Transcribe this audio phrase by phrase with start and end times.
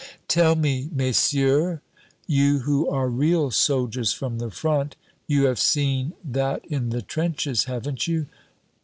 [0.27, 1.77] "Tell me, messieurs,
[2.25, 4.95] you who are real soldiers from the front,
[5.27, 8.25] you have seen that in the trenches, haven't you?"